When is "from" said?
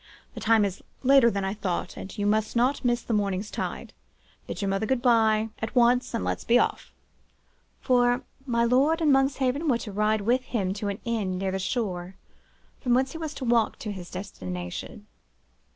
12.79-12.95